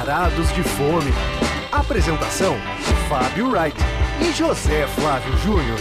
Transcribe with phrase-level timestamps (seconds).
[0.00, 1.12] Varados de Fome.
[1.70, 2.56] Apresentação:
[3.06, 3.76] Fábio Wright
[4.22, 5.78] e José Flávio Júnior.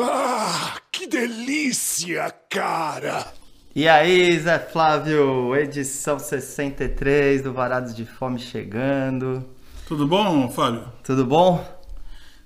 [0.00, 3.26] Ah, que delícia, cara!
[3.74, 9.44] E aí, Zé Flávio, edição 63 do Varados de Fome chegando.
[9.86, 10.90] Tudo bom, Fábio?
[11.04, 11.62] Tudo bom?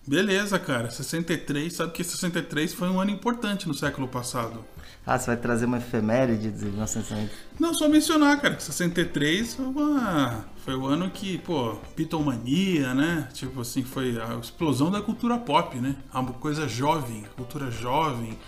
[0.04, 0.90] Beleza, cara.
[0.90, 4.64] 63, sabe que 63 foi um ano importante no século passado.
[5.06, 7.30] Ah, você vai trazer uma efeméride de 1960?
[7.58, 10.44] Não, só mencionar, cara, que 63 foi, uma...
[10.64, 13.28] foi o ano que, pô, Beatlemania, né?
[13.32, 15.96] Tipo assim, foi a explosão da cultura pop, né?
[16.12, 18.38] Uma coisa jovem, cultura jovem,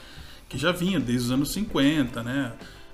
[0.48, 2.52] que já vinha desde os anos 50, né?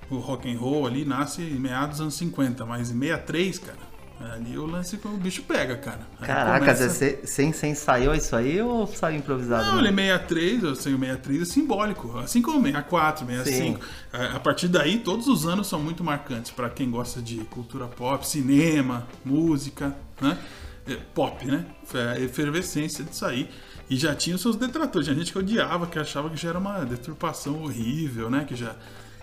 [0.09, 3.88] O rock and roll ali nasce em meados dos anos 50, mas em 63, cara,
[4.19, 6.01] Ali o lance com o bicho pega, cara.
[6.19, 6.89] Aí Caraca, começa...
[6.89, 9.71] você, você, ensaiou isso aí ou saiu improvisado?
[9.71, 12.17] Não, ele 63, eu sei o 63 é simbólico.
[12.19, 13.79] Assim como 64, 65.
[13.79, 13.91] Sim.
[14.11, 18.27] A partir daí, todos os anos são muito marcantes para quem gosta de cultura pop,
[18.27, 20.37] cinema, música, né?
[20.85, 21.65] É, pop, né?
[21.85, 23.49] Foi a efervescência disso aí.
[23.89, 25.07] E já tinha os seus detratores.
[25.07, 28.43] Tinha gente que odiava, que achava que já era uma deturpação horrível, né?
[28.45, 28.75] Que já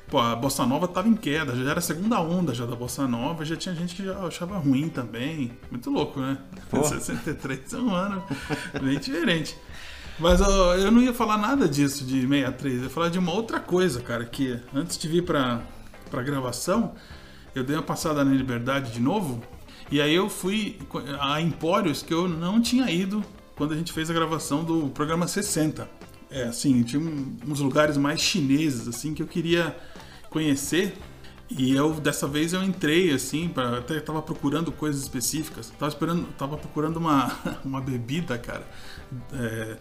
[0.08, 3.08] Pô, a Bossa Nova tava em queda, já era a segunda onda já da Bossa
[3.08, 5.50] Nova, já tinha gente que já achava ruim também.
[5.68, 6.38] Muito louco, né?
[6.70, 6.82] Pô.
[6.84, 8.22] 63 é um ano
[8.80, 9.56] bem diferente.
[10.18, 13.32] Mas ó, eu não ia falar nada disso de 63, eu ia falar de uma
[13.32, 15.60] outra coisa, cara, que antes de vir pra,
[16.08, 16.94] pra gravação,
[17.54, 19.42] eu dei uma passada na Liberdade de novo,
[19.90, 20.78] e aí eu fui
[21.20, 23.24] a Empórios que eu não tinha ido
[23.56, 25.88] quando a gente fez a gravação do programa 60.
[26.30, 27.00] É, assim, tinha
[27.46, 29.76] uns lugares mais chineses, assim, que eu queria
[30.30, 30.96] conhecer.
[31.48, 35.70] E eu dessa vez eu entrei assim, para até tava procurando coisas específicas.
[35.78, 37.30] Tava esperando, tava procurando uma,
[37.64, 38.66] uma bebida, cara.
[39.32, 39.76] É,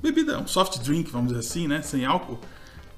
[0.00, 2.38] bebida, um soft drink, vamos dizer assim, né, sem álcool,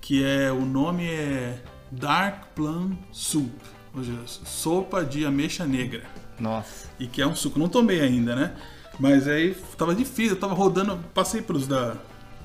[0.00, 3.52] que é o nome é Dark Plum Soup,
[3.94, 6.04] ou seja, sopa de ameixa negra.
[6.38, 6.88] Nossa.
[6.98, 8.56] E que é um suco, não tomei ainda, né?
[8.98, 11.96] Mas aí tava difícil, eu tava rodando, passei pelos da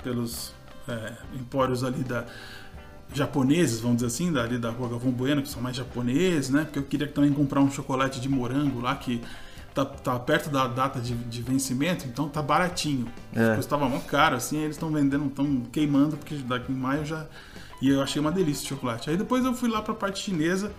[0.02, 0.52] pelos
[0.86, 2.26] é, empórios ali da
[3.12, 6.64] japoneses, vamos dizer assim, dali da Rua Galvão Bueno, que são mais japoneses, né?
[6.64, 9.22] Porque eu queria também comprar um chocolate de morango lá que
[9.74, 13.06] tá, tá perto da data de, de vencimento, então tá baratinho.
[13.34, 13.54] É.
[13.56, 17.26] Custava mó caro, assim, eles estão vendendo, estão queimando, porque daqui em maio já.
[17.80, 19.08] E eu achei uma delícia o chocolate.
[19.08, 20.72] Aí depois eu fui lá pra parte chinesa,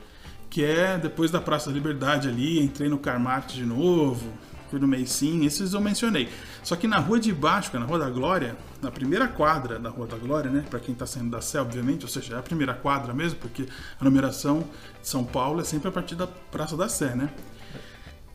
[0.50, 4.28] que é depois da Praça da Liberdade ali, entrei no Carmart de novo,
[4.70, 6.30] fui no Meicin, esses eu mencionei.
[6.64, 10.08] Só que na rua de baixo, na Rua da Glória, na primeira quadra da Rua
[10.08, 12.74] da Glória, né, para quem está saindo da Sé, obviamente, ou seja, é a primeira
[12.74, 13.66] quadra mesmo, porque
[14.00, 14.64] a numeração
[15.02, 17.30] de São Paulo é sempre a partir da Praça da Sé, né?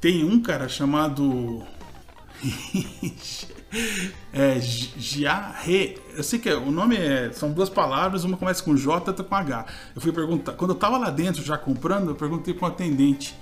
[0.00, 1.65] Tem um cara chamado
[4.33, 5.99] é Jiarre.
[6.17, 9.34] Eu sei que o nome é, são duas palavras, uma começa com J outra com
[9.34, 9.67] H.
[9.94, 13.34] Eu fui perguntar, quando eu tava lá dentro já comprando, eu perguntei para um atendente,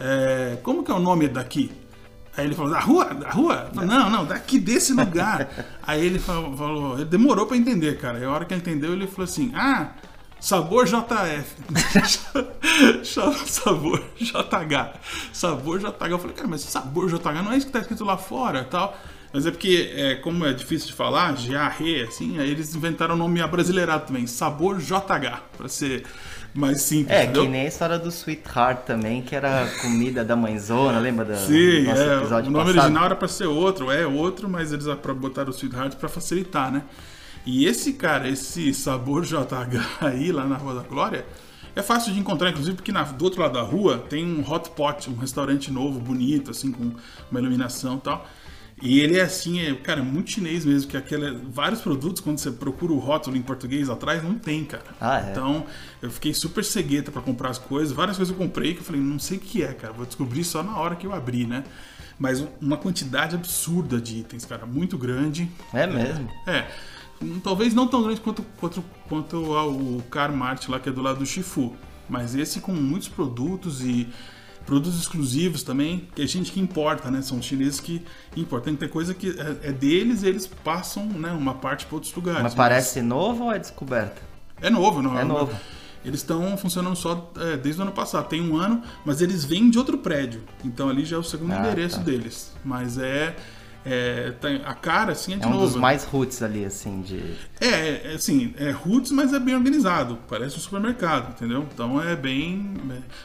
[0.00, 1.70] é, como que é o nome daqui?
[2.36, 3.04] Aí ele falou, da rua?
[3.14, 3.70] Da rua?
[3.72, 5.48] Falei, não, não, daqui desse lugar.
[5.82, 8.18] Aí ele falou, falou ele demorou para entender, cara.
[8.18, 9.92] E a hora que ele entendeu, ele falou assim, ah,
[10.40, 11.56] sabor JF.
[13.04, 14.98] sabor JH.
[15.32, 16.10] Sabor JH.
[16.10, 18.96] Eu falei, cara, mas sabor JH não é isso que tá escrito lá fora tal.
[19.32, 23.18] Mas é porque, é, como é difícil de falar, GARE, assim, aí eles inventaram o
[23.18, 26.04] nome abrasileirado também, Sabor JH, para ser
[26.54, 27.16] mais simples.
[27.16, 27.42] É, entendeu?
[27.42, 31.82] que nem a história do Sweetheart também, que era comida da mãezona, lembra da, Sim,
[31.82, 32.78] do nosso é, episódio O nome passado?
[32.78, 36.82] original era para ser outro, é outro, mas eles botaram o Sweetheart para facilitar, né?
[37.44, 41.26] E esse cara, esse sabor JH aí, lá na Rua da Glória,
[41.76, 44.70] é fácil de encontrar, inclusive, porque na, do outro lado da rua tem um hot
[44.70, 46.92] pot, um restaurante novo, bonito, assim, com
[47.30, 48.28] uma iluminação e tal.
[48.82, 52.50] E ele é assim, é, cara, muito chinês mesmo, que aquele, vários produtos, quando você
[52.50, 54.84] procura o rótulo em português atrás, não tem, cara.
[55.00, 55.30] Ah, é?
[55.30, 55.64] Então,
[56.02, 57.92] eu fiquei super cegueta para comprar as coisas.
[57.92, 59.92] Várias coisas eu comprei que eu falei, não sei o que é, cara.
[59.92, 61.64] Vou descobrir só na hora que eu abrir, né?
[62.18, 65.48] Mas uma quantidade absurda de itens, cara, muito grande.
[65.72, 66.30] É mesmo?
[66.46, 66.58] É.
[66.58, 66.70] é
[67.42, 71.26] talvez não tão grande quanto, quanto, quanto o Carmart lá, que é do lado do
[71.26, 71.74] Shifu.
[72.08, 74.08] Mas esse com muitos produtos e
[74.66, 77.20] Produtos exclusivos também, que a gente que importa, né?
[77.20, 78.02] São chineses que
[78.36, 78.66] importam.
[78.66, 81.96] Tem que ter coisa que é, é deles e eles passam né, uma parte para
[81.96, 82.42] outros lugares.
[82.42, 83.08] Mas parece mas...
[83.08, 84.22] novo ou é descoberta?
[84.60, 85.24] É novo, não é?
[85.24, 85.54] novo.
[86.04, 88.28] Eles estão funcionando só é, desde o ano passado.
[88.28, 90.42] Tem um ano, mas eles vêm de outro prédio.
[90.62, 92.02] Então ali já é o segundo ah, endereço tá.
[92.02, 92.52] deles.
[92.62, 93.34] Mas é
[93.86, 94.32] é,
[94.64, 95.66] a cara, assim, é de é um novo.
[95.66, 97.20] dos mais roots ali, assim, de...
[97.60, 100.18] É, é, assim, é roots, mas é bem organizado.
[100.28, 101.66] Parece um supermercado, entendeu?
[101.72, 102.74] Então é bem...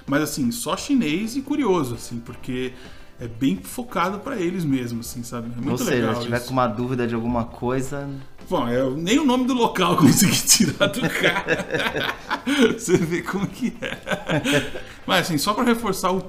[0.06, 2.74] Mas, assim, só chinês e curioso, assim, porque
[3.20, 5.50] é bem focado para eles mesmo, assim, sabe?
[5.52, 6.48] É muito Ou seja, legal se tiver isso.
[6.48, 8.10] com uma dúvida de alguma coisa...
[8.50, 12.16] Bom, eu nem o nome do local consegui tirar do cara.
[12.74, 14.72] Você vê como que é.
[15.06, 16.22] Mas, assim, só para reforçar o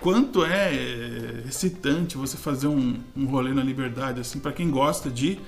[0.00, 5.10] quanto é é, excitante você fazer um, um rolê na liberdade, assim, para quem gosta
[5.10, 5.38] de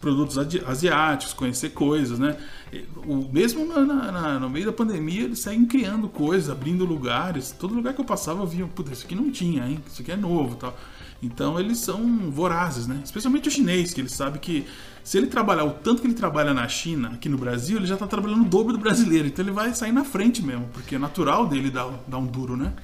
[0.00, 0.36] produtos
[0.66, 2.36] asiáticos, conhecer coisas, né?
[3.06, 7.52] O, mesmo na- na- no meio da pandemia, eles seguem criando coisas, abrindo lugares.
[7.58, 9.78] Todo lugar que eu passava eu via, puta, isso aqui não tinha, hein?
[9.90, 10.76] Isso aqui é novo tal.
[11.22, 13.00] Então eles são vorazes, né?
[13.02, 14.66] Especialmente o chinês, que ele sabe que
[15.02, 17.96] se ele trabalhar o tanto que ele trabalha na China, aqui no Brasil, ele já
[17.96, 19.26] tá trabalhando o dobro do brasileiro.
[19.28, 22.56] Então ele vai sair na frente mesmo, porque é natural dele dar, dar um duro,
[22.58, 22.74] né?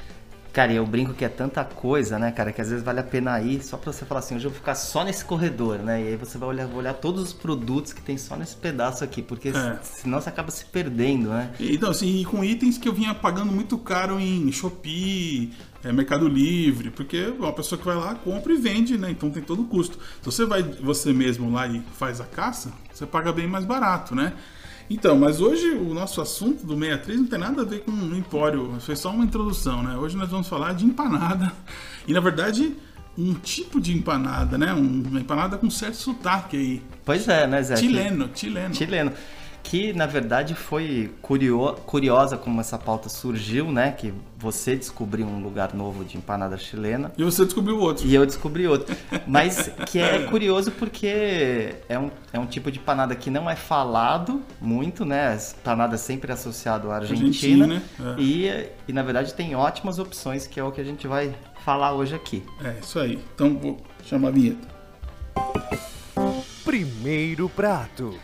[0.53, 3.05] Cara, e eu brinco que é tanta coisa, né, cara, que às vezes vale a
[3.05, 6.03] pena ir só pra você falar assim, hoje eu vou ficar só nesse corredor, né?
[6.03, 9.23] E aí você vai olhar, olhar todos os produtos que tem só nesse pedaço aqui,
[9.23, 9.79] porque É.
[9.83, 11.53] senão você acaba se perdendo, né?
[11.61, 15.53] E, Então, assim, e com itens que eu vinha pagando muito caro em Shopee,
[15.85, 19.09] é, Mercado Livre, porque é uma pessoa que vai lá, compra e vende, né?
[19.11, 19.99] Então tem todo o custo.
[20.21, 24.15] Se você vai você mesmo lá e faz a caça, você paga bem mais barato,
[24.17, 24.33] né?
[24.91, 28.17] Então, mas hoje o nosso assunto do 63 não tem nada a ver com o
[28.17, 29.97] empório, foi só uma introdução, né?
[29.97, 31.53] Hoje nós vamos falar de empanada.
[32.09, 32.75] E na verdade,
[33.17, 34.73] um tipo de empanada, né?
[34.75, 36.83] Um- Uma empanada com certo sotaque aí.
[37.05, 37.77] Pois é, né, Zé?
[37.77, 38.75] Chileno, chileno.
[38.75, 39.13] Chileno.
[39.63, 43.93] Que na verdade foi curio- curiosa como essa pauta surgiu, né?
[43.93, 47.13] Que você descobriu um lugar novo de empanada chilena.
[47.17, 48.07] E você descobriu outro.
[48.07, 48.97] E eu descobri outro.
[49.29, 53.55] Mas que é curioso porque é um, é um tipo de panada que não é
[53.55, 55.39] falado muito, né?
[55.63, 57.65] Panada sempre associado à Argentina.
[57.67, 57.83] Argentina,
[58.19, 58.21] é.
[58.21, 61.35] E, e na verdade tem ótimas opções, que é o que a gente vai
[61.65, 62.43] falar hoje aqui.
[62.65, 63.19] É, isso aí.
[63.35, 64.69] Então vou chamar a vinheta.
[66.65, 68.15] Primeiro prato.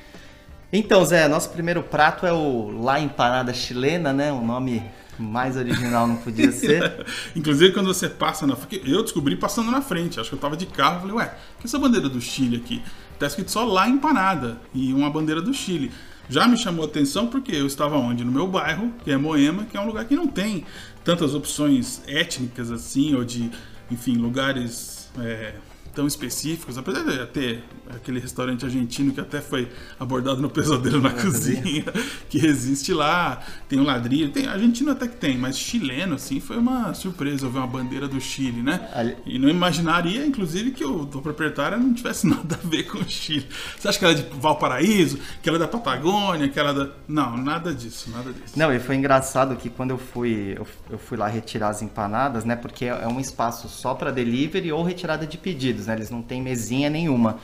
[0.72, 4.32] Então, Zé, nosso primeiro prato é o La Empanada Chilena, né?
[4.32, 4.82] O nome
[5.18, 7.06] mais original não podia ser.
[7.34, 8.90] Inclusive, quando você passa na frente.
[8.90, 10.18] Eu descobri passando na frente.
[10.18, 11.00] Acho que eu tava de carro.
[11.00, 12.82] Falei, ué, que essa bandeira do Chile aqui?
[13.18, 14.60] Tá escrito só lá empanada.
[14.74, 15.92] E uma bandeira do Chile.
[16.28, 18.24] Já me chamou a atenção porque eu estava onde?
[18.24, 20.64] No meu bairro, que é Moema, que é um lugar que não tem
[21.04, 23.48] tantas opções étnicas assim, ou de,
[23.88, 25.54] enfim, lugares é,
[25.96, 26.76] tão específicos.
[26.78, 31.84] Apesar de ter aquele restaurante argentino que até foi abordado no Pesadelo na Cozinha,
[32.28, 36.58] que existe lá, tem um ladrilho, tem argentino até que tem, mas chileno, assim, foi
[36.58, 38.88] uma surpresa ver uma bandeira do Chile, né?
[38.94, 43.08] Ali- E não imaginaria, inclusive, que o proprietário não tivesse nada a ver com o
[43.08, 43.46] Chile.
[43.78, 46.74] Você acha que ela é de Valparaíso, que ela é da Patagônia, que ela é
[46.74, 46.88] da.
[47.08, 48.58] Não, nada disso, nada disso.
[48.58, 52.44] Não, e foi engraçado que quando eu fui, eu, eu fui lá retirar as empanadas,
[52.44, 52.54] né?
[52.54, 55.94] Porque é um espaço só para delivery ou retirada de pedidos, né?
[55.94, 57.38] Eles não têm mesinha nenhuma.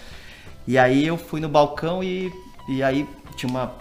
[0.66, 2.32] E aí eu fui no balcão e,
[2.68, 3.74] e aí tinha uma,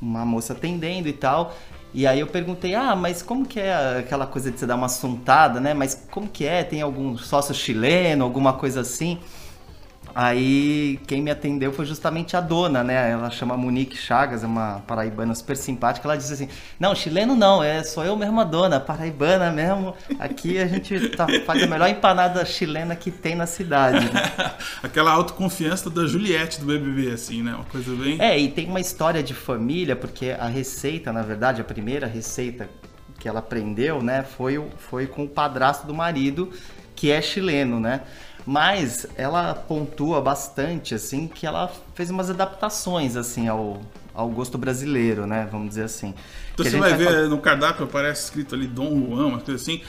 [0.00, 1.54] uma moça atendendo e tal.
[1.92, 4.86] E aí eu perguntei, ah, mas como que é aquela coisa de você dar uma
[4.86, 5.74] assuntada, né?
[5.74, 6.62] Mas como que é?
[6.62, 9.18] Tem algum sócio chileno, alguma coisa assim?
[10.14, 13.10] Aí quem me atendeu foi justamente a dona, né?
[13.10, 16.06] Ela chama Monique Chagas, é uma paraibana super simpática.
[16.06, 16.48] Ela disse assim:
[16.78, 19.94] Não, chileno não, é sou eu mesma dona, paraibana mesmo.
[20.18, 24.08] Aqui a gente tá- faz a melhor empanada chilena que tem na cidade.
[24.82, 27.54] Aquela autoconfiança da Juliette do BBB, assim, né?
[27.54, 28.20] Uma coisa bem.
[28.20, 32.68] É, e tem uma história de família, porque a receita, na verdade, a primeira receita
[33.18, 36.50] que ela aprendeu, né, foi, o- foi com o padrasto do marido,
[36.96, 38.00] que é chileno, né?
[38.50, 43.80] Mas ela pontua bastante, assim, que ela fez umas adaptações, assim, ao,
[44.12, 45.48] ao gosto brasileiro, né?
[45.52, 46.14] Vamos dizer assim.
[46.52, 49.54] Então Que você gente vai ver no cardápio, aparece escrito ali Dom Juan, uma coisa
[49.54, 49.82] assim.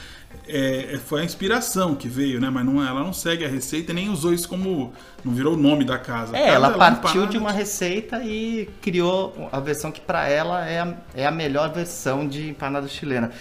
[0.46, 2.50] É, é, foi a inspiração que veio, né?
[2.50, 4.92] Mas não, ela não segue a receita e nem usou isso como.
[5.24, 6.36] Não virou o nome da casa.
[6.36, 10.78] É, Cada ela partiu de uma receita e criou a versão que para ela é
[10.78, 13.32] a, é a melhor versão de empanada chilena.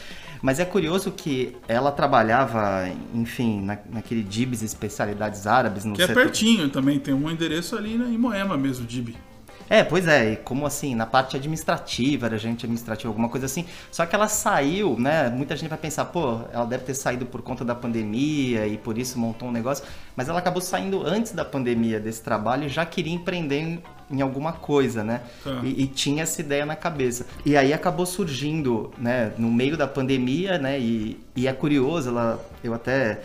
[0.42, 6.08] Mas é curioso que ela trabalhava, enfim, na, naquele Dibs Especialidades Árabes no Que é
[6.08, 9.16] setor- pertinho também, tem um endereço ali né, em Moema mesmo, Dib.
[9.70, 13.66] É, pois é, e como assim, na parte administrativa, era gente administrativa, alguma coisa assim.
[13.90, 15.30] Só que ela saiu, né?
[15.30, 18.98] Muita gente vai pensar, pô, ela deve ter saído por conta da pandemia e por
[18.98, 19.86] isso montou um negócio.
[20.14, 23.80] Mas ela acabou saindo antes da pandemia desse trabalho e já queria empreender
[24.12, 25.22] em, alguma coisa, né?
[25.44, 25.62] Tá.
[25.64, 27.26] E, e tinha essa ideia na cabeça.
[27.46, 30.80] E aí acabou surgindo, né, no meio da pandemia, né?
[30.80, 33.22] E, e é curioso, ela, eu até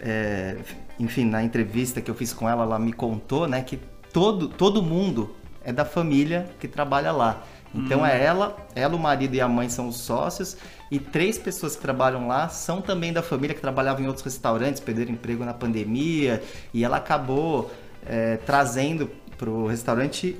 [0.00, 0.56] é,
[0.98, 3.78] enfim, na entrevista que eu fiz com ela, ela me contou, né, que
[4.12, 5.34] todo, todo mundo
[5.64, 7.42] é da família que trabalha lá.
[7.72, 10.56] Então é ela, ela, o marido e a mãe são os sócios
[10.90, 14.80] e três pessoas que trabalham lá são também da família que trabalhavam em outros restaurantes,
[14.80, 16.42] perderam emprego na pandemia
[16.74, 17.70] e ela acabou
[18.04, 19.08] é, trazendo
[19.40, 20.36] pro restaurante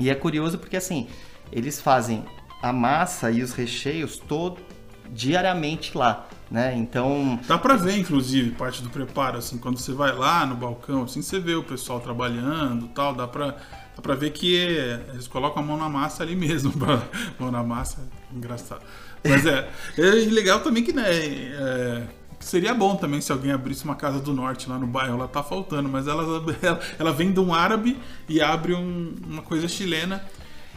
[0.00, 1.06] e é curioso porque assim
[1.52, 2.24] eles fazem
[2.62, 4.58] a massa e os recheios todo
[5.10, 6.74] diariamente lá, né?
[6.74, 11.02] Então Dá pra ver, inclusive, parte do preparo, assim, quando você vai lá no balcão,
[11.02, 13.56] assim, você vê o pessoal trabalhando tal, dá pra,
[13.96, 16.72] dá pra ver que é, eles colocam a mão na massa ali mesmo.
[17.38, 18.82] mão na massa, engraçado.
[19.24, 19.68] Mas é,
[19.98, 22.06] é legal também que, né, é,
[22.40, 25.42] Seria bom também se alguém abrisse uma casa do norte lá no bairro, ela tá
[25.42, 26.22] faltando, mas ela,
[26.62, 30.24] ela, ela vem de um árabe e abre um- uma coisa chilena.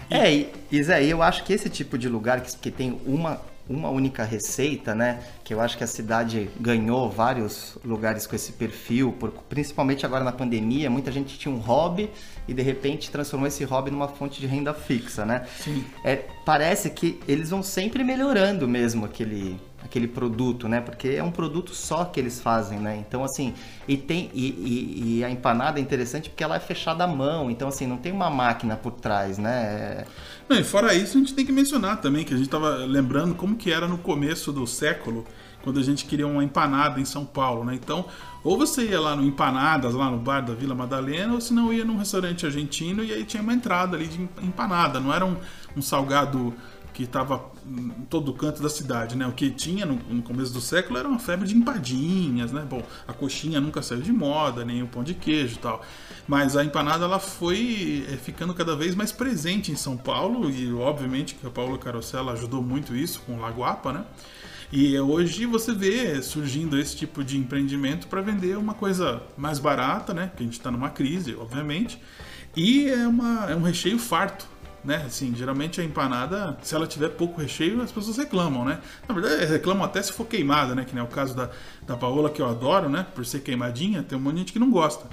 [0.10, 3.41] É, e, e Zé, eu acho que esse tipo de lugar que, que tem uma,
[3.67, 5.24] uma única receita, né?
[5.43, 10.24] Que eu acho que a cidade ganhou vários lugares com esse perfil, por- principalmente agora
[10.24, 12.10] na pandemia, muita gente tinha um hobby
[12.46, 15.46] e de repente transformou esse hobby numa fonte de renda fixa, né?
[15.63, 15.86] Sim.
[16.03, 20.82] É, parece que eles vão sempre melhorando mesmo aquele, aquele produto, né?
[20.82, 22.98] Porque é um produto só que eles fazem, né?
[22.98, 23.54] Então, assim,
[23.88, 27.52] e tem e, e- e a empanada é interessante porque ela é fechada à mão,
[27.52, 30.06] então assim, não tem uma máquina por trás, né?
[30.48, 33.36] Não, e fora isso, a gente tem que mencionar também que a gente estava lembrando
[33.36, 35.25] como que era no começo do século,
[35.63, 37.74] quando a gente queria uma empanada em São Paulo, né?
[37.75, 38.06] Então,
[38.44, 41.72] ou você ia lá no Empanadas, lá no bar da Vila Madalena, ou se não
[41.72, 45.38] ia num restaurante argentino e aí tinha uma entrada ali de empanada, não era um,
[45.78, 46.54] um salgado
[46.93, 49.25] que estava em todo canto da cidade, né?
[49.25, 52.65] O que tinha no, no começo do século era uma febre de empadinhas, né?
[52.69, 55.83] Bom, a coxinha nunca saiu de moda, nem o pão de queijo e tal.
[56.27, 60.71] Mas a empanada ela foi eh, ficando cada vez mais presente em São Paulo e
[60.71, 64.05] obviamente que a Paula Carosella ajudou muito isso com o Lagoapa, né?
[64.71, 70.13] E hoje você vê surgindo esse tipo de empreendimento para vender uma coisa mais barata,
[70.13, 70.31] né?
[70.35, 72.01] Que a gente está numa crise, obviamente.
[72.55, 74.47] E é, uma, é um recheio farto,
[74.84, 75.04] né?
[75.06, 78.80] Assim, geralmente a empanada, se ela tiver pouco recheio, as pessoas reclamam, né?
[79.08, 80.84] Na verdade, reclamam até se for queimada, né?
[80.86, 81.50] Que nem é o caso da,
[81.88, 83.06] da Paola, que eu adoro, né?
[83.16, 85.06] Por ser queimadinha, tem um monte de gente que não gosta.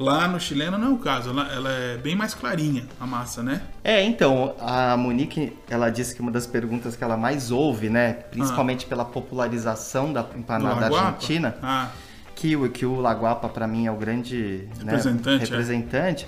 [0.00, 3.42] Lá no chileno não é o caso, ela, ela é bem mais clarinha, a massa,
[3.42, 3.62] né?
[3.82, 8.12] É, então, a Monique, ela disse que uma das perguntas que ela mais ouve, né,
[8.12, 11.88] principalmente pela popularização da empanada argentina, Ah,
[12.34, 14.92] que, o- que o Laguapa para mim é o grande né,
[15.40, 16.26] Representante, é.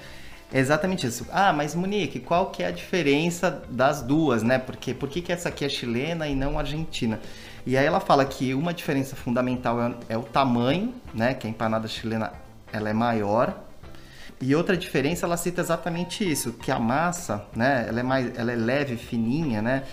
[0.52, 1.26] É exatamente isso.
[1.30, 4.58] Ah, mas Monique, qual que é a diferença das duas, né?
[4.58, 7.20] Porque por que, que essa aqui é chilena e não argentina?
[7.64, 11.34] E aí ela fala que uma diferença fundamental é, é o tamanho, né?
[11.34, 12.32] Que a empanada chilena
[12.72, 13.70] ela é maior.
[14.40, 18.50] E outra diferença, ela cita exatamente isso, que a massa, né, ela é mais, ela
[18.50, 19.84] é leve, fininha, né,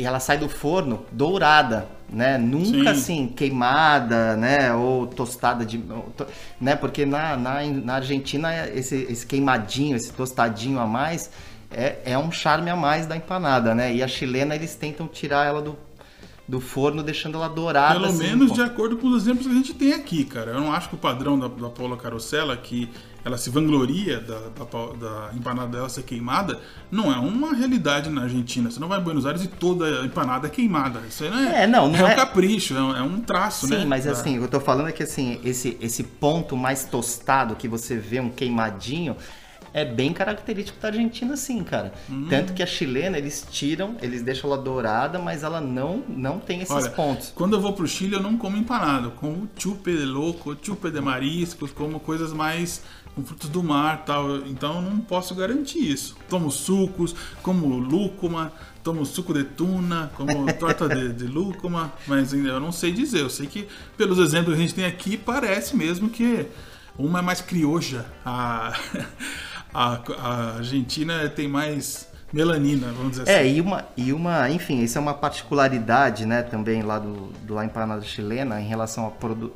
[0.00, 2.88] e ela sai do forno dourada, né, nunca Sim.
[2.88, 5.78] assim queimada, né, ou tostada de,
[6.58, 11.30] né, porque na, na, na Argentina esse, esse queimadinho, esse tostadinho a mais
[11.70, 15.46] é, é um charme a mais da empanada, né, e a chilena eles tentam tirar
[15.46, 15.76] ela do,
[16.50, 17.94] do forno deixando ela dourada.
[17.94, 18.54] Pelo assim, menos pô.
[18.54, 20.50] de acordo com os exemplos que a gente tem aqui, cara.
[20.50, 22.90] Eu não acho que o padrão da, da Paula Carosella, que
[23.24, 26.58] ela se vangloria da, da, da empanada dela ser queimada,
[26.90, 28.68] não é uma realidade na Argentina.
[28.70, 31.00] Você não vai em Buenos Aires e toda a empanada é queimada.
[31.08, 33.20] Isso aí não é, É, não, não é um é- capricho, é um, é um
[33.20, 33.80] traço, né?
[33.80, 36.56] Sim, mas da- assim, o que eu tô falando é que assim, esse, esse ponto
[36.56, 39.16] mais tostado que você vê um queimadinho
[39.72, 41.92] é bem característico da Argentina, sim, cara.
[42.08, 42.26] Hum.
[42.28, 46.60] Tanto que a chilena, eles tiram, eles deixam ela dourada, mas ela não, não tem
[46.60, 47.32] esses Olha, pontos.
[47.34, 49.06] quando eu vou pro Chile, eu não como empanada.
[49.06, 52.82] Eu como chupe de louco, chupe de mariscos, como coisas mais
[53.14, 54.38] com frutos do mar tal.
[54.38, 56.16] Então eu não posso garantir isso.
[56.28, 62.50] Tomo sucos, como lúcuma, tomo suco de tuna, como torta de, de lúcuma, mas ainda
[62.50, 63.20] eu não sei dizer.
[63.20, 66.46] Eu sei que pelos exemplos que a gente tem aqui, parece mesmo que
[66.98, 68.06] uma é mais crioja.
[68.24, 68.72] A,
[69.72, 73.56] a, a Argentina tem mais melanina, vamos dizer É, assim.
[73.56, 77.64] e uma, e uma, enfim, isso é uma particularidade, né, também lá do, do La
[77.64, 79.52] Empanada Chilena em relação à produ-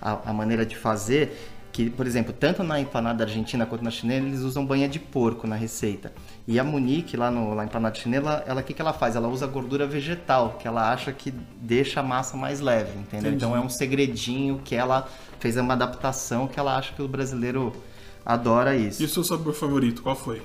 [0.00, 1.36] a, a maneira de fazer,
[1.70, 5.46] que, por exemplo, tanto na empanada argentina quanto na chilena, eles usam banha de porco
[5.46, 6.12] na receita.
[6.46, 9.14] E a Monique, lá no La Empanada Chilena, ela o que, que ela faz?
[9.14, 13.30] Ela usa gordura vegetal, que ela acha que deixa a massa mais leve, entendeu?
[13.30, 13.36] Entendi.
[13.36, 15.06] Então é um segredinho que ela
[15.38, 17.72] fez uma adaptação que ela acha que o brasileiro
[18.28, 19.02] adora isso.
[19.02, 20.42] E o seu sabor favorito, qual foi?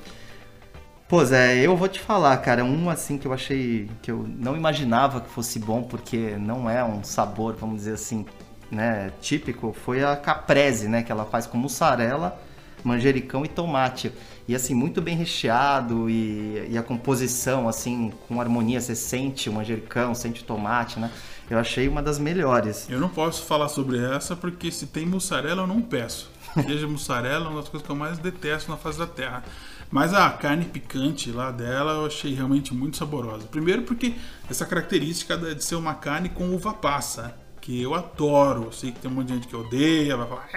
[1.10, 4.56] Pô, Zé, eu vou te falar, cara, um assim que eu achei que eu não
[4.56, 8.26] imaginava que fosse bom, porque não é um sabor, vamos dizer assim,
[8.72, 12.42] né, típico, foi a caprese, né, que ela faz com mussarela,
[12.84, 14.12] manjericão e tomate.
[14.48, 19.54] E assim, muito bem recheado e, e a composição, assim, com harmonia, você sente o
[19.54, 21.12] manjericão, sente o tomate, né?
[21.50, 22.90] Eu achei uma das melhores.
[22.90, 26.33] Eu não posso falar sobre essa porque se tem mussarela eu não peço.
[26.62, 29.44] Queijo mussarela é uma das coisas que eu mais detesto na face da terra.
[29.90, 33.48] Mas a carne picante lá dela eu achei realmente muito saborosa.
[33.48, 34.16] Primeiro porque
[34.50, 38.66] essa característica de ser uma carne com uva passa, que eu adoro.
[38.66, 40.50] Eu sei que tem um monte de gente que odeia, vai falar.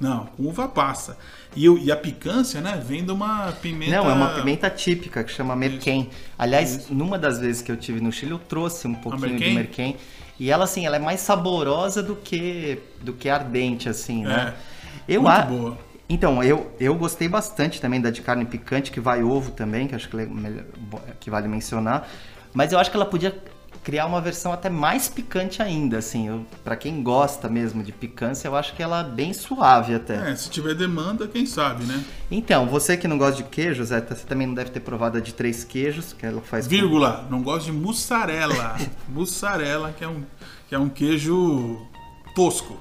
[0.00, 1.16] "É, né, né." Não, com uva passa.
[1.56, 3.90] E, e a picância, né, vem de uma pimenta.
[3.92, 6.10] Não, é uma pimenta típica que chama merquém.
[6.38, 9.54] Aliás, numa das vezes que eu tive no Chile, eu trouxe um pouquinho de merquém?
[9.54, 9.96] merquém.
[10.38, 14.54] E ela, assim, ela é mais saborosa do que, do que ardente, assim, né?
[15.06, 15.78] eu muito a- boa.
[16.08, 19.94] Então, eu, eu gostei bastante também da de carne picante, que vai ovo também, que
[19.94, 20.64] acho que, é melhor-
[21.20, 22.08] que vale mencionar.
[22.52, 23.32] Mas eu acho que ela podia
[23.90, 26.46] criar uma versão até mais picante ainda, assim.
[26.62, 30.30] Pra quem gosta mesmo de picância, eu acho que ela é bem suave até.
[30.30, 32.04] É, se tiver demanda, quem sabe, né?
[32.30, 35.20] Então, você que não gosta de queijo, Zé, você também não deve ter provado a
[35.20, 36.66] de três queijos, que ela faz...
[36.66, 38.76] com- Vírgula, não gosto de mussarela.
[39.08, 40.22] mussarela, que é um,
[40.68, 41.84] que é um queijo
[42.36, 42.76] tosco.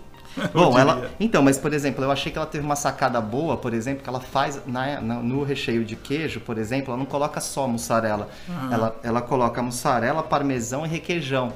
[0.54, 1.10] Bom, ela.
[1.20, 4.10] Então, mas por exemplo, eu achei que ela teve uma sacada boa, por exemplo, que
[4.10, 8.30] ela faz na, na- no recheio de queijo, por exemplo, ela não coloca só mussarela.
[8.50, 8.70] Ah.
[8.72, 11.54] Ela, ela coloca mussarela, parmesão e requeijão.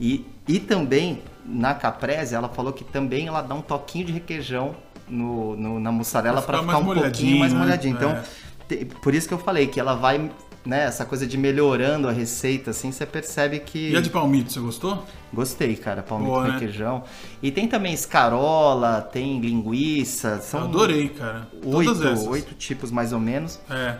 [0.00, 4.74] E, e também, na caprese, ela falou que também ela dá um toquinho de requeijão
[5.08, 8.00] no, no- na mussarela para ficar ficar, um pouquinho mais molhadinho, né?
[8.00, 8.22] molhadinho.
[8.22, 8.22] Então,
[8.68, 10.30] te- por isso que eu falei que ela vai.
[10.62, 13.92] Né, essa coisa de melhorando a receita, assim, você percebe que.
[13.92, 15.06] E a de palmito, você gostou?
[15.32, 16.02] Gostei, cara.
[16.02, 16.52] Palmito Boa, com né?
[16.58, 17.02] requeijão.
[17.42, 20.38] E tem também escarola, tem linguiça.
[20.42, 21.48] São Eu adorei, cara.
[21.62, 23.58] Todas oito, oito tipos mais ou menos.
[23.70, 23.96] É.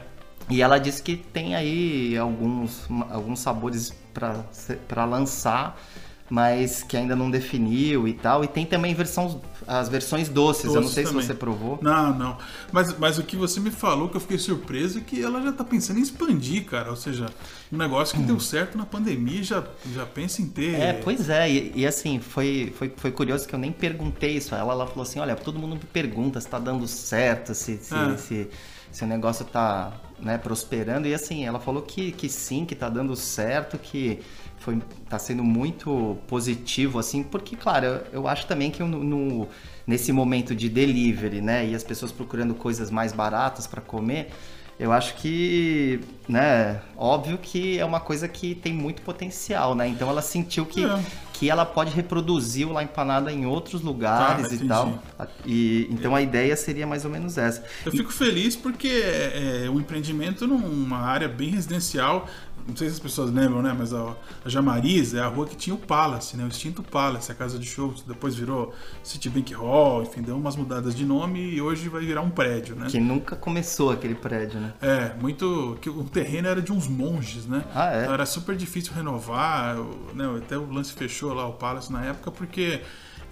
[0.51, 5.81] E ela disse que tem aí alguns, alguns sabores para lançar,
[6.31, 8.45] mas que ainda não definiu e tal.
[8.45, 10.67] E tem também versão, as versões doces.
[10.67, 11.21] Eu não Doces sei também.
[11.23, 11.79] se você provou.
[11.83, 12.39] Não, não.
[12.73, 15.53] Mas, mas o que você me falou que eu fiquei surpreso é que ela já
[15.53, 16.89] tá pensando em expandir, cara.
[16.91, 17.27] Ou seja,
[17.73, 20.75] um negócio que deu certo na pandemia já, já pensa em ter.
[20.81, 24.55] É, pois é, e, e assim, foi, foi, foi curioso que eu nem perguntei isso
[24.55, 24.73] ela.
[24.73, 28.17] Ela falou assim: olha, todo mundo me pergunta se tá dando certo, se, se, Ah.
[28.17, 28.49] se,
[28.93, 29.93] se o negócio tá
[30.23, 31.07] né, prosperando.
[31.09, 34.21] E assim, ela falou que, que sim, que tá dando certo, que
[34.59, 39.49] foi, tá sendo muito positivo, assim, porque, claro, eu, eu acho também que no, no-
[39.87, 44.31] nesse momento de delivery, né, e as pessoas procurando coisas mais baratas para comer.
[44.79, 49.87] Eu acho que, né, óbvio que é uma coisa que tem muito potencial, né?
[49.87, 50.99] Então ela sentiu que, É.
[51.41, 54.69] que ela pode reproduzir o La Empanada em outros lugares Tá, e entendi.
[54.69, 55.03] tal.
[55.47, 57.65] E, então a ideia seria mais ou menos essa.
[57.87, 62.27] Eu fico feliz porque é, é um empreendimento numa área bem residencial.
[62.69, 63.75] Não sei se as pessoas lembram, né?
[63.77, 66.45] Mas a, a Jamariz é a rua que tinha o Palace, né?
[66.45, 68.03] O extinto Palace, a casa de shows.
[68.07, 72.29] Depois virou Citibank Hall, enfim, deu umas mudadas de nome e hoje vai virar um
[72.29, 72.87] prédio, né?
[72.91, 74.75] Que nunca começou aquele prédio, né?
[74.83, 75.79] É, muito.
[75.81, 77.65] que o terreno era de uns monges, né?
[77.75, 78.03] Ah, é?
[78.03, 79.77] Então era super difícil renovar,
[80.15, 80.27] né?
[80.37, 82.81] Até o lance fechou lá o Palace na época porque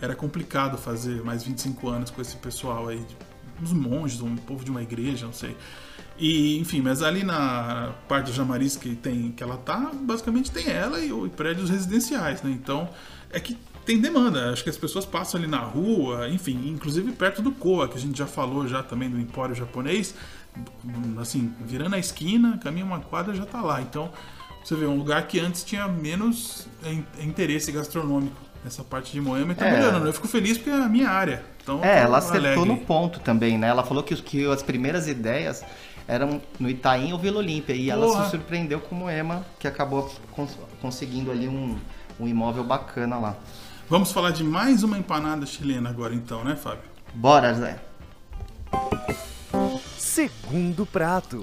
[0.00, 3.04] era complicado fazer mais 25 anos com esse pessoal aí,
[3.60, 5.56] uns monges, um povo de uma igreja, não sei.
[6.18, 10.68] E, enfim, mas ali na parte do Jamariz que tem que ela tá, basicamente tem
[10.68, 12.50] ela e, e prédios residenciais, né?
[12.50, 12.88] Então,
[13.30, 17.40] é que tem demanda, acho que as pessoas passam ali na rua, enfim, inclusive perto
[17.40, 20.14] do Coa, que a gente já falou já também do empório japonês,
[21.18, 23.80] assim, virando a esquina, caminha uma quadra já tá lá.
[23.80, 24.12] Então,
[24.68, 29.52] você vê, um lugar que antes tinha menos in- interesse gastronômico nessa parte de Moema
[29.52, 29.72] e tá É.
[29.72, 30.06] melhorando.
[30.06, 31.42] Eu fico feliz porque é a minha área.
[31.62, 32.64] Então, É, ela acertou alegre.
[32.66, 33.68] no ponto também, né?
[33.68, 35.62] Ela falou que, os- que as primeiras ideias
[36.06, 37.74] eram no Itaim ou Vila Olímpia.
[37.74, 38.24] E ela Porra.
[38.24, 41.78] se surpreendeu com Moema, que acabou cons- conseguindo ali um,
[42.20, 43.36] um imóvel bacana lá.
[43.88, 46.82] Vamos falar de mais uma empanada chilena agora então, né, Fábio?
[47.14, 47.78] Bora, Zé.
[49.96, 51.42] Segundo prato.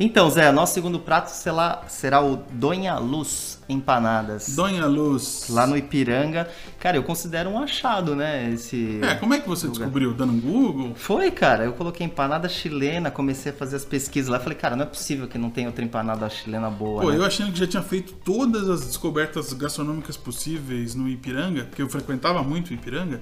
[0.00, 4.54] Então, Zé, nosso segundo prato será, será o Donha Luz Empanadas.
[4.54, 5.46] Donha Luz.
[5.50, 6.48] Lá no Ipiranga.
[6.78, 8.48] Cara, eu considero um achado, né?
[8.52, 9.00] Esse.
[9.02, 10.14] É, como é que você descobriu?
[10.14, 10.94] Dando um Google?
[10.94, 11.64] Foi, cara.
[11.64, 14.38] Eu coloquei empanada chilena, comecei a fazer as pesquisas lá.
[14.38, 17.02] Falei, cara, não é possível que não tenha outra empanada chilena boa.
[17.02, 17.16] Pô, né?
[17.16, 21.88] eu achando que já tinha feito todas as descobertas gastronômicas possíveis no Ipiranga, porque eu
[21.88, 23.20] frequentava muito o Ipiranga,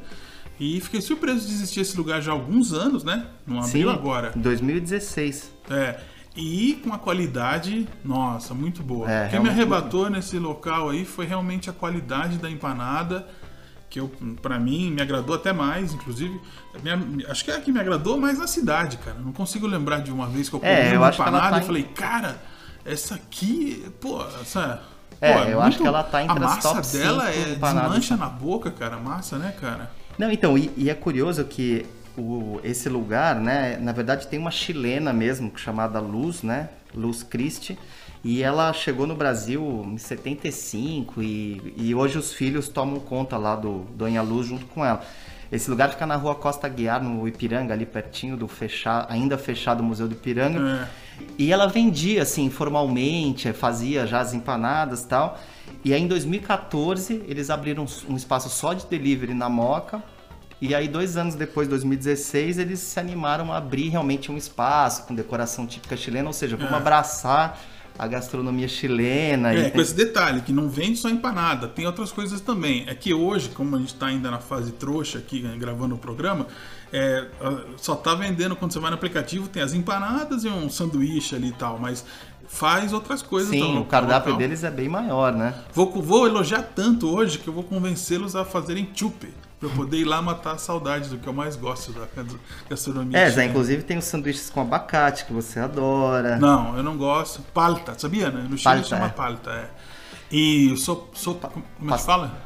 [0.60, 3.26] e fiquei surpreso de existir esse lugar já há alguns anos, né?
[3.46, 4.32] Não abriu agora.
[4.36, 5.52] Em 2016.
[5.70, 6.00] É.
[6.36, 9.10] E com a qualidade, nossa, muito boa.
[9.10, 13.26] É, o que me arrebatou nesse local aí foi realmente a qualidade da empanada,
[13.88, 14.10] que eu,
[14.42, 16.38] pra mim me agradou até mais, inclusive.
[16.82, 19.16] Me- acho que é a que me agradou mais na cidade, cara.
[19.18, 21.66] Não consigo lembrar de uma vez que eu comi É, uma empanada tá e em-
[21.66, 22.36] falei, cara,
[22.84, 24.82] essa aqui, pô, essa.
[25.18, 27.82] É, pô, eu acho que ela tá entre A as massa top dela é empanadas.
[27.92, 28.98] desmancha na boca, cara.
[28.98, 29.90] Massa, né, cara?
[30.18, 34.50] Não, então, e, e é curioso que o, esse lugar, né, na verdade tem uma
[34.50, 37.78] chilena mesmo, chamada Luz, né, Luz Christi,
[38.24, 43.54] e ela chegou no Brasil em 75 e, e hoje os filhos tomam conta lá
[43.54, 45.02] do Donha Luz junto com ela.
[45.50, 49.82] Esse lugar fica na rua Costa Guiar, no Ipiranga, ali pertinho do fechado, ainda fechado
[49.82, 50.58] Museu do Ipiranga.
[50.82, 50.88] É.
[51.38, 55.38] E ela vendia, assim, formalmente, fazia já as empanadas e tal.
[55.84, 60.02] E aí, em 2014, eles abriram um espaço só de delivery na Moca.
[60.60, 65.14] E aí, dois anos depois, 2016, eles se animaram a abrir realmente um espaço com
[65.14, 66.28] decoração típica chilena.
[66.28, 66.76] Ou seja, vamos É.
[66.76, 67.60] abraçar
[67.98, 69.54] a gastronomia chilena.
[69.54, 72.84] É, e com esse detalhe, que não vende só empanada, tem outras coisas também.
[72.86, 75.98] É que hoje, como a gente está ainda na fase trouxa aqui, né, gravando o
[75.98, 76.46] programa,
[76.92, 77.26] é,
[77.76, 81.48] só tá vendendo quando você vai no aplicativo, tem as empanadas e um sanduíche ali
[81.48, 82.04] e tal, mas
[82.48, 83.50] faz outras coisas.
[83.50, 84.38] Sim, então, o cardápio local.
[84.38, 85.54] deles é bem maior, né?
[85.72, 89.28] Vou, vou elogiar tanto hoje que eu vou convencê-los a fazerem chupe.
[89.58, 92.06] Pra eu poder ir lá matar a saudade do que eu mais gosto da
[92.68, 93.18] gastronomia.
[93.18, 93.50] É, chilena.
[93.50, 96.36] inclusive tem os sanduíches com abacate que você adora.
[96.36, 97.40] Não, eu não gosto.
[97.54, 98.42] Palta, sabia, né?
[98.42, 99.08] No Chile Palta, chama é.
[99.08, 99.70] palta, é.
[100.30, 102.36] E o so, so, como é que fala?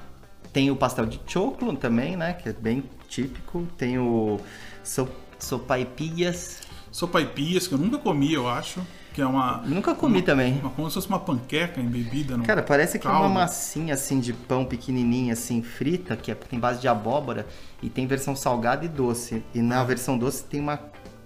[0.53, 2.35] Tem o pastel de choclo também, né?
[2.35, 3.67] Que é bem típico.
[3.77, 4.39] Tem o
[4.85, 6.61] so, sopaipillas.
[6.93, 8.81] Sopaipias, que eu nunca comi, eu acho.
[9.13, 9.59] Que é uma.
[9.67, 10.59] Nunca comi também.
[10.61, 12.45] uma como se fosse uma panqueca embebida no.
[12.45, 16.59] Cara, parece que é uma massinha assim de pão pequenininha assim frita, que é, tem
[16.61, 17.47] base de abóbora
[17.83, 19.43] e tem versão salgada e doce.
[19.55, 19.63] E Ah.
[19.63, 20.79] na versão doce tem uma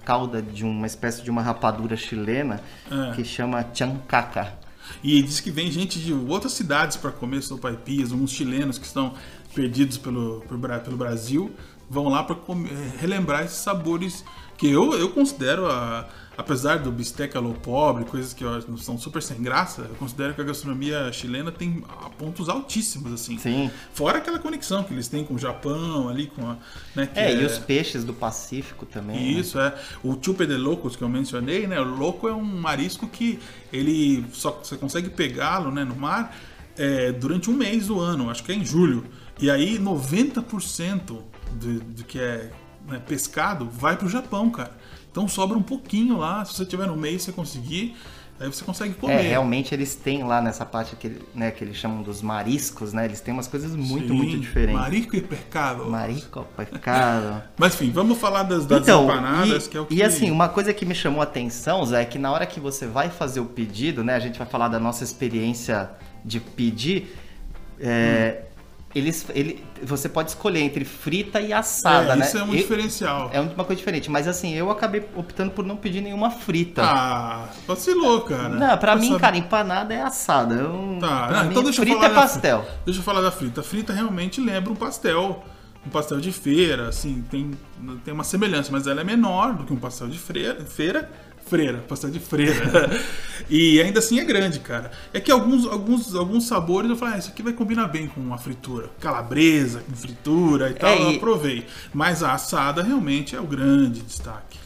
[0.05, 3.15] calda de uma espécie de uma rapadura chilena É.
[3.15, 4.55] que chama chancaca.
[5.03, 9.15] E diz que vem gente de outras cidades para comer sopaipias, alguns chilenos que estão
[9.55, 11.55] perdidos pelo, pelo Brasil
[11.89, 12.37] vão lá para
[12.99, 14.25] relembrar esses sabores
[14.59, 19.23] que eu, eu considero, a- apesar do bisteca low pobre, coisas que eu são super
[19.23, 21.85] sem graça, eu considero que a gastronomia chilena tem
[22.19, 23.39] pontos altíssimos, assim.
[23.39, 23.71] Sim.
[23.93, 26.57] Fora aquela conexão que eles têm com o Japão, ali com a...
[26.95, 29.17] Né, que É, e os peixes do Pacífico também.
[29.35, 29.41] né?
[29.41, 29.75] isso, é.
[30.03, 31.81] O chupe de locos que eu mencionei, né?
[31.81, 33.39] O loco é um marisco que
[33.73, 36.37] ele só você consegue pegá-lo né, no mar
[36.77, 39.05] é, durante um mês do ano, acho que é em julho.
[39.41, 41.19] E aí 90%
[41.53, 42.51] do, do que é
[42.87, 44.73] né, pescado vai pro Japão, cara.
[45.11, 47.97] Então sobra um pouquinho lá, se você tiver no mês você conseguir,
[48.41, 49.15] aí você consegue comer.
[49.15, 53.05] É, realmente eles têm lá nessa parte que, né, que eles chamam dos mariscos, né?
[53.05, 54.81] Eles têm umas coisas muito, Sim, muito diferentes.
[54.81, 55.89] Marisco e pescado.
[55.89, 57.43] Marico, pescado.
[57.57, 59.95] Mas enfim, vamos falar das, das Então, empanadas, e, que é o que...
[59.95, 62.59] e assim, uma coisa que me chamou a atenção, Zé, é que na hora que
[62.59, 64.17] você vai fazer o pedido, né?
[64.17, 65.91] A gente vai falar da nossa experiência
[66.25, 67.17] de pedir.
[67.81, 68.43] é,
[68.95, 72.25] eles, ele, você pode escolher entre frita e assada, é, né?
[72.27, 73.31] Isso é um Eu- diferencial.
[73.33, 76.83] é uma coisa diferente, mas assim, eu acabei optando por não pedir nenhuma frita.
[76.85, 78.51] Ah, vacilou, cara.
[78.51, 80.55] não, pra Eu mim, cara, empanada é assada.
[80.55, 82.67] Eu, Tá, não, mim, então deixa eu frita falar é da pastel.
[82.85, 83.61] Deixa eu falar da frita.
[83.61, 85.45] A frita realmente lembra um pastel.
[85.87, 87.51] Um pastel de feira, assim, tem,
[88.07, 90.65] tem uma semelhança, mas ela é menor do que um pastel de freira.
[90.65, 91.11] Feira?
[91.55, 92.91] Freira, pastel de freira.
[93.49, 94.91] e ainda assim é grande, cara.
[95.13, 98.21] É que alguns, alguns, alguns sabores eu falei, ah, isso aqui vai combinar bem com
[98.21, 98.91] uma fritura.
[98.99, 101.65] Calabresa com fritura e tal, É, eu e- aprovei.
[101.93, 104.59] Mas a assada realmente é o grande destaque.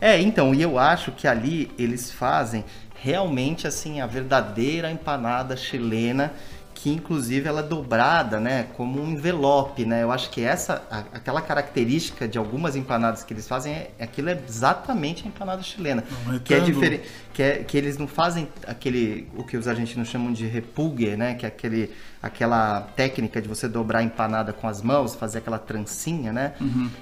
[0.00, 6.32] É, então, e eu acho que ali eles fazem realmente assim a verdadeira empanada chilena,
[6.78, 10.02] que inclusive ela é dobrada, né, como um envelope, né?
[10.02, 14.28] Eu acho que essa a- aquela característica de algumas empanadas que eles fazem é aquilo
[14.28, 18.46] é exatamente a empanada chilena, Um que é diferente, que é que eles não fazem
[18.66, 23.48] aquele o que os argentinos chamam de repulgue, né, que é aquele aquela técnica de
[23.48, 26.52] você dobrar a empanada com as mãos, fazer aquela trancinha, né?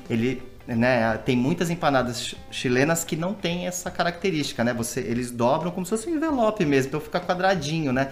[0.08, 4.72] Ele né, tem muitas empanadas ch- chilenas que não tem essa característica, né?
[4.72, 8.08] Você, eles dobram como se fosse um envelope mesmo, então fica quadradinho, né?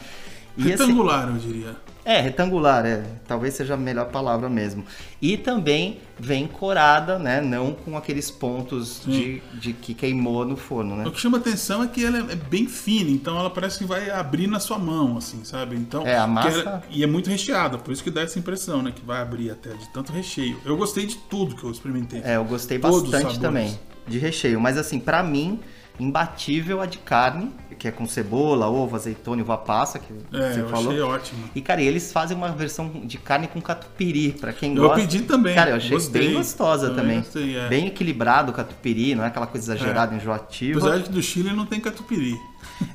[0.57, 1.77] Retangular, eu diria.
[2.05, 3.03] é, retangular, é.
[3.27, 4.85] Talvez seja a melhor palavra mesmo.
[5.21, 7.41] E também vem corada, né?
[7.41, 11.05] Não com aqueles pontos de, de que queimou no forno, né?
[11.07, 14.11] O que chama atenção é que ela é bem fina, então ela parece que vai
[14.11, 15.77] abrir na sua mão, assim, sabe?
[15.77, 18.83] Então, É, a massa- ela- e é muito recheada, por isso que dá essa impressão,
[18.83, 18.93] né?
[18.95, 20.61] Que vai abrir até de tanto recheio.
[20.65, 22.21] Eu gostei de tudo que eu experimentei.
[22.25, 24.61] É, eu gostei Todos bastante também de recheio.
[24.61, 25.61] Mas assim, pra mim,
[26.01, 30.53] imbatível a de carne, que é com cebola, ovo, azeitona e uva passa, que É,
[30.53, 30.89] você eu falou.
[30.91, 31.45] achei ótimo.
[31.55, 35.01] E, cara, eles fazem uma versão de carne com catupiry, pra quem Eu gosta.
[35.01, 36.23] pedi também, Cara, eu achei gostei.
[36.29, 37.19] bem gostosa Também também.
[37.21, 37.69] gostei, é.
[37.69, 40.79] Bem equilibrado o catupiry, não é aquela coisa exagerada, enjoativa.
[40.79, 42.37] Apesar de que do Chile não tem catupiry.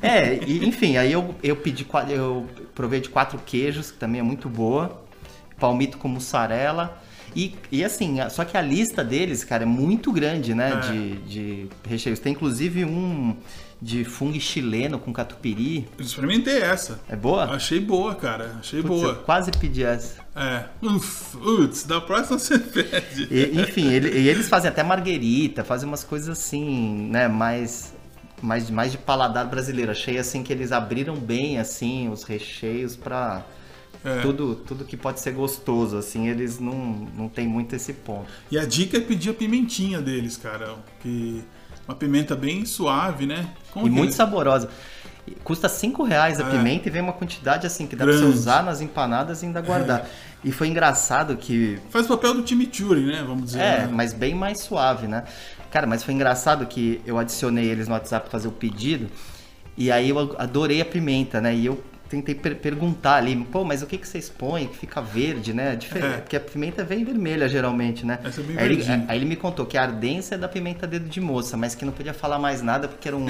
[0.02, 4.24] É, e, enfim, aí eu, eu pedi, eu provei de quatro queijos, que também é
[4.24, 5.02] muito boa.
[5.60, 7.02] Palmito com mussarela.
[7.38, 10.72] E, e assim, só que a lista deles, cara, é muito grande, né?
[10.74, 10.92] É.
[10.92, 12.18] De, de recheios.
[12.18, 13.36] Tem inclusive um
[13.80, 15.88] de fungo chileno com catupiry.
[16.00, 17.00] Eu experimentei essa.
[17.08, 17.44] É boa?
[17.44, 18.56] Achei boa, cara.
[18.60, 19.16] Achei Putz, boa.
[19.18, 20.16] quase pedi essa.
[20.36, 20.64] É.
[21.36, 23.28] Uts, da próxima você pede.
[23.30, 27.94] E, enfim, ele- e eles fazem até marguerita, fazem umas coisas assim, né, mais,
[28.42, 29.92] mais, mais de paladar brasileiro.
[29.92, 33.46] Achei assim que eles abriram bem assim os recheios pra
[34.06, 34.22] É.
[34.22, 38.28] tudo, tudo que pode ser gostoso, assim, eles não, não tem muito esse ponto.
[38.52, 40.76] E a dica é pedir a pimentinha deles, cara.
[41.02, 41.44] Que
[41.88, 43.50] uma pimenta bem suave, né?
[43.72, 44.70] Como e muito eles- saborosa.
[45.26, 46.52] E Custa 5 reais a É.
[46.52, 48.32] pimenta e vem uma quantidade assim que dá pra Grande.
[48.32, 50.08] você usar nas empanadas e ainda guardar.
[50.44, 53.24] E foi engraçado que Faz o papel do chimichurri, né?
[53.28, 53.60] Vamos dizer.
[53.60, 53.90] É, né?
[53.92, 55.26] mas bem mais suave, né?
[55.70, 59.08] Cara, mas foi engraçado que eu adicionei eles no WhatsApp pra fazer o pedido.
[59.76, 61.54] E aí eu adorei a pimenta, né?
[61.54, 65.02] E eu tentei per perguntar ali, pô, mas o que, que vocês põem que fica
[65.02, 65.76] verde, né?
[65.76, 66.18] Difer É.
[66.18, 68.20] Porque a pimenta vem vermelha geralmente, né?
[68.24, 70.88] Essa é bem aí, ele, aí ele me contou que a ardência é da pimenta
[70.88, 73.28] dedo de moça, mas que não podia falar mais nada porque era um.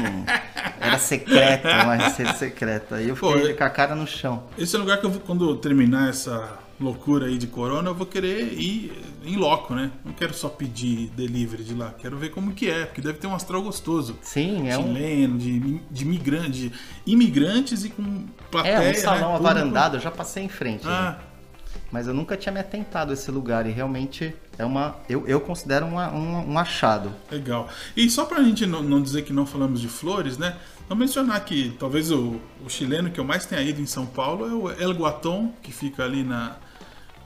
[0.79, 2.95] Era secreta, uma receita secreta.
[2.95, 4.43] Aí eu Pô, fiquei eu- com a cara no chão.
[4.57, 7.95] Esse é o lugar que eu quando eu terminar essa loucura aí de corona, eu
[7.95, 8.91] vou querer ir
[9.25, 9.91] em loco, né?
[10.05, 13.27] Não quero só pedir delivery de lá, quero ver como que é, porque deve ter
[13.27, 14.17] um astral gostoso.
[14.21, 14.83] Sim, é um.
[14.93, 16.71] Chileno, de, de migrante, de
[17.05, 18.73] imigrantes e com plateia.
[18.75, 18.93] É, um né?
[18.93, 19.47] salão Público.
[19.47, 20.85] avarandado, eu já passei em frente.
[20.85, 20.91] né?
[20.91, 21.17] Ah,
[21.91, 24.97] Mas eu nunca tinha me atentado a esse lugar e realmente é uma.
[25.09, 27.11] Eu, eu considero uma- um, um achado.
[27.31, 27.69] legal.
[27.95, 30.55] E só pra gente não, não dizer que não falamos de flores, né?
[30.89, 34.47] Vamos mencionar que talvez o, o chileno que eu mais tenha ido em São Paulo
[34.47, 36.55] é o El Guaton, que fica ali na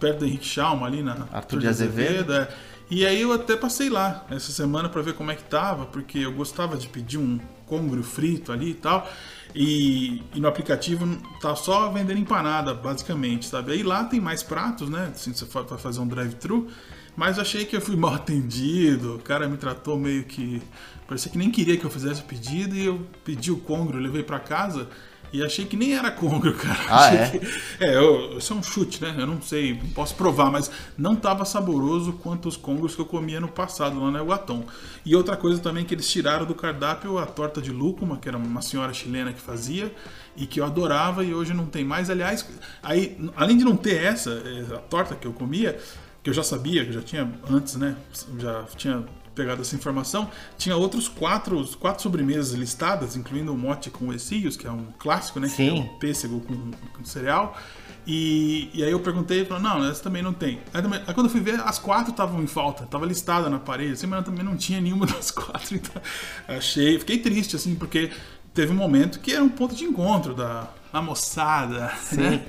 [0.02, 2.34] perto do Henrique Schalma, ali na Arthur de Azevedo.
[2.34, 2.50] é.
[2.90, 6.20] E aí eu até passei lá essa semana pra ver como é que tava, porque
[6.20, 9.10] eu gostava de pedir um congro frito ali e tal.
[9.56, 11.08] E, e no aplicativo
[11.40, 13.72] tá só vendendo empanada, basicamente, sabe?
[13.72, 15.12] Aí lá tem mais pratos, né?
[15.16, 16.68] Assim, você vai fazer um drive-thru.
[17.16, 19.16] Mas eu achei que eu fui mal atendido.
[19.16, 20.62] O cara me tratou meio que.
[21.08, 22.76] Parecia que nem queria que eu fizesse o pedido.
[22.76, 24.90] E eu pedi o congro, levei pra casa.
[25.34, 26.80] E achei que nem era congro, cara.
[26.90, 27.30] Ah, Achei é?
[27.30, 29.16] que- é, eu, isso é um chute, né?
[29.18, 33.06] Eu não sei, não posso provar, mas não tava saboroso quanto os congros que eu
[33.06, 34.66] comia no passado lá no Guatom.
[35.06, 38.38] E outra coisa também que eles tiraram do cardápio a torta de lúcuma, que era
[38.38, 39.94] uma senhora chilena que fazia
[40.36, 42.10] e que eu adorava e hoje não tem mais.
[42.10, 42.46] Aliás,
[42.84, 45.80] aí, além de não ter essa, eh, a torta que eu comia,
[46.22, 47.96] que eu já sabia, que eu já tinha antes, né?
[48.38, 49.04] Já tinha
[49.36, 54.68] pegado essa informação, tinha outros quatro, quatro sobremesas listadas, incluindo o mote com essios, que
[54.68, 55.48] é um clássico, né?
[55.48, 55.80] Que é Sim.
[55.80, 57.58] um pêssego com, com cereal.
[58.06, 60.60] E, e aí eu perguntei falou, não, essa também não tem.
[60.74, 63.60] Aí, também- aí quando eu fui ver, as quatro estavam em falta, tava listada na
[63.60, 65.76] parede, assim, mas também não tinha nenhuma das quatro.
[65.76, 66.02] Então,
[66.48, 68.12] achei, fiquei triste, assim, porque
[68.54, 71.92] teve um momento que era um ponto de encontro da, da moçada.
[72.12, 72.44] Né?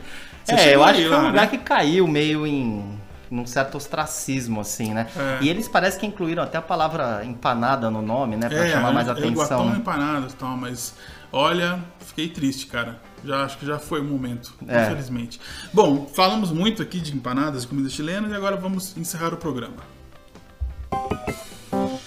[0.44, 1.46] Você é, eu acho aí que foi um lá, lugar né?
[1.46, 2.98] que caiu meio em
[3.32, 5.08] num certo ostracismo, assim, né?
[5.16, 5.42] É.
[5.42, 8.48] E eles parecem que incluíram até a palavra empanada no nome, né?
[8.48, 9.32] Pra chamar mais é, atenção.
[9.32, 9.78] Guatão né?
[9.78, 10.94] empanadas e tal, mas
[11.32, 13.00] olha, fiquei triste, cara.
[13.24, 14.84] Já acho que já foi o momento, É.
[14.84, 15.40] infelizmente.
[15.72, 19.76] Bom, falamos muito aqui de empanadas e comida chilena e agora vamos encerrar o programa.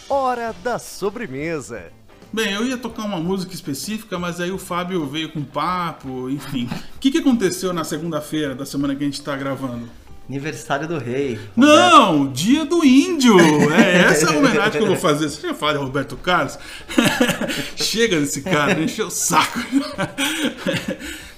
[0.08, 1.92] Hora da sobremesa.
[2.32, 6.70] Bem, eu ia tocar uma música específica, mas aí o Fábio veio com papo, enfim.
[6.96, 9.90] O que, que aconteceu na segunda-feira da semana que a gente tá gravando?
[10.28, 11.40] Aniversário do rei.
[11.56, 13.38] Não, dia do índio!
[13.72, 15.30] É essa a homenagem que eu vou fazer.
[15.30, 16.58] Você já fala de Roberto Carlos?
[17.78, 19.60] Chega desse cara, encheu o saco.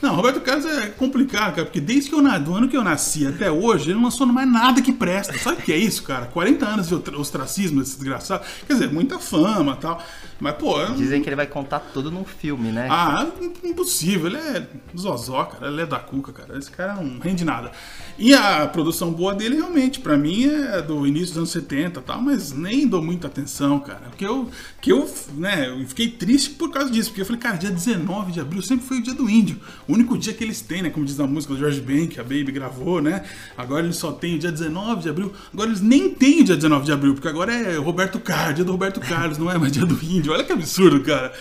[0.02, 3.26] Não, Roberto Carlos é complicado, cara, porque desde que eu, do ano que eu nasci
[3.28, 5.38] até hoje, ele não lançou mais nada que presta.
[5.38, 6.28] Sabe o que é isso, cara?
[6.28, 8.46] 40 anos de ostra- ostracismo desse desgraçado.
[8.68, 10.02] Quer dizer, muita fama tal.
[10.40, 12.88] Mas, pô, eu não- Dizem que ele vai contar tudo num filme, né?
[12.92, 13.26] ah,
[13.64, 14.28] impossível.
[14.28, 15.68] Ele é zozó, cara.
[15.68, 16.58] Ele é da cuca, cara.
[16.58, 17.72] Esse cara não rende nada.
[18.20, 22.04] E a produção boa dele, realmente, pra mim, é do início dos anos 70 e
[22.04, 24.02] tal, mas nem dou muita atenção, cara.
[24.10, 24.50] Porque eu,
[24.82, 27.10] que eu, né, eu fiquei triste por causa disso.
[27.10, 29.60] Porque eu falei, cara, dia 19 de abril sempre foi o dia do índio.
[29.88, 32.20] O único dia que eles têm, né, como diz na música do George Ben, que
[32.20, 33.24] a Baby gravou, né.
[33.58, 35.34] Agora eles só têm o dia 19 de abril.
[35.54, 38.66] Agora eles nem têm o dia 19 de abril, porque agora é Roberto Carlos, dia
[38.66, 40.27] do Roberto Carlos, não é mais dia do índio.
[40.32, 41.34] Olha que absurdo, cara.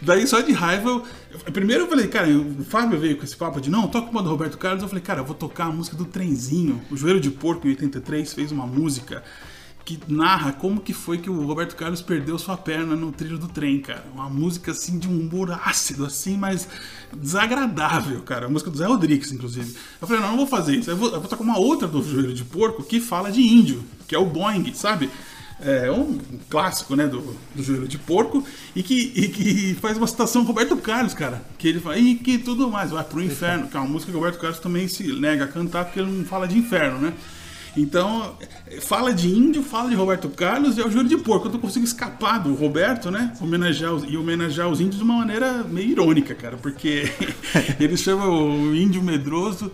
[0.00, 3.60] Daí só de raiva, eu, primeiro eu falei, cara, o Fábio veio com esse papo
[3.60, 4.82] de não, toca uma do Roberto Carlos.
[4.82, 6.80] Eu falei, cara, eu vou tocar a música do Trenzinho.
[6.90, 9.24] O Joelho de Porco, em 83, fez uma música
[9.88, 13.48] que narra como que foi que o Roberto Carlos perdeu sua perna no trilho do
[13.48, 14.04] trem, cara.
[14.12, 16.68] Uma música assim de um humor ácido, assim, mas
[17.16, 18.46] desagradável, cara.
[18.46, 19.74] A música do Zé Rodrigues, inclusive.
[20.00, 20.90] Eu falei, não, não vou fazer isso.
[20.90, 23.82] Eu vou, eu vou tocar uma outra do Joelho de Porco que fala de índio,
[24.06, 25.10] que é o Boeing, sabe?
[25.60, 26.18] É um
[26.48, 28.44] clássico, né, do, do joelho de porco,
[28.76, 31.42] e que, e que faz uma citação do Roberto Carlos, cara.
[31.58, 34.16] Que ele fala, e que tudo mais, vai pro inferno, que é uma música que
[34.16, 37.12] o Roberto Carlos também se nega a cantar, porque ele não fala de inferno, né?
[37.76, 38.34] Então,
[38.80, 41.46] fala de índio, fala de Roberto Carlos e é o joelho de porco.
[41.48, 43.32] Eu não consigo escapar do Roberto, né?
[43.40, 47.10] Homenagear os, e homenagear os índios de uma maneira meio irônica, cara, porque
[47.78, 48.30] eles chamam
[48.62, 49.70] o índio medroso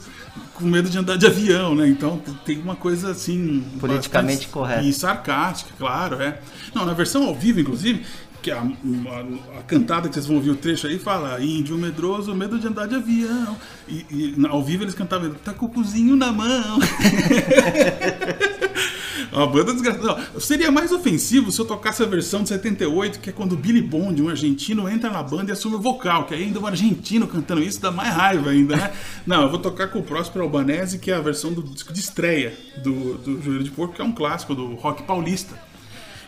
[0.55, 1.89] com medo de andar de avião, né?
[1.89, 3.65] Então tem uma coisa assim.
[3.81, 4.83] Politicamente bastante- correta.
[4.83, 6.41] E sarcástica, claro, é.
[6.75, 8.05] Não, na versão ao vivo, inclusive,
[8.45, 12.35] que a, a- a cantada que vocês vão ouvir o trecho aí fala índio medroso,
[12.35, 13.57] medo de andar de avião.
[13.89, 16.79] E, e ao vivo eles cantavam, tá com o cozinho na mão.
[19.33, 20.23] Uma banda desgraçada.
[20.39, 23.83] Seria mais ofensivo se eu tocasse a versão de 78, que é quando o Billy
[23.83, 27.63] Bond, um argentino, entra na banda e assume o vocal, que ainda um argentino cantando
[27.63, 28.93] isso dá mais raiva ainda, né?
[29.27, 32.01] Não, eu vou tocar com o Próspero Albanese, que é a versão do disco de
[32.01, 35.59] estreia do, do Joelho de Porco, que é um clássico do rock paulista.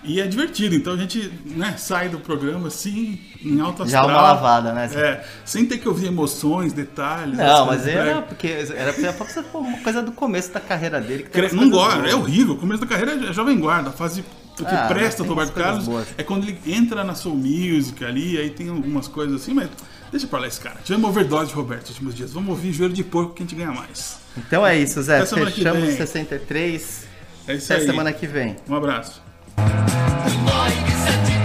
[0.06, 4.16] E é divertido, então a gente né, sai do programa assim, em alta Já astral.
[4.16, 4.88] uma lavada, né?
[4.94, 7.36] É, sem ter que ouvir emoções, detalhes.
[7.36, 8.20] Não, as mas era né?
[8.26, 11.24] porque era pra você uma coisa do começo da carreira dele.
[11.24, 12.54] Que Não gosta, é horrível.
[12.54, 13.90] O começo da carreira é jovem guarda.
[13.90, 14.24] A fase
[14.56, 16.06] que Ah, presta do umas Roberto Carlos boas.
[16.16, 19.68] é quando ele entra na Soul Music ali, aí tem algumas coisas assim, mas
[20.10, 20.76] deixa pra lá esse cara.
[20.82, 22.32] Tivemos overdose de Roberto nos últimos dias.
[22.32, 24.18] Vamos ouvir Joelho de Porco que a gente ganha mais.
[24.36, 25.20] Então é isso, Zé.
[25.20, 25.96] Até Fechamos vem.
[25.96, 27.06] 63.
[27.48, 27.86] É isso Até aí.
[27.86, 28.56] semana que vem.
[28.68, 29.25] Um abraço.
[29.58, 31.35] E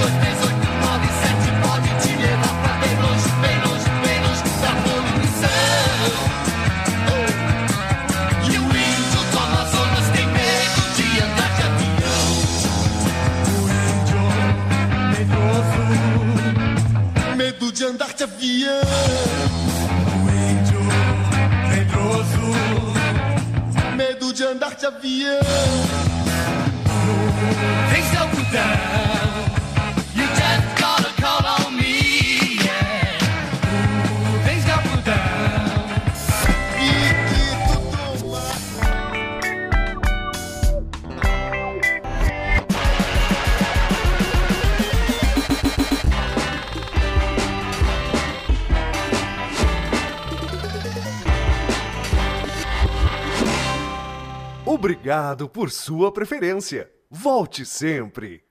[55.48, 56.92] Por sua preferência.
[57.10, 58.51] Volte sempre.